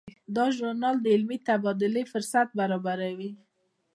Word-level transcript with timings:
دا 0.35 0.45
ژورنال 0.55 0.95
د 1.01 1.05
علمي 1.15 1.37
تبادلې 1.47 2.03
فرصت 2.11 2.47
برابروي. 2.59 3.31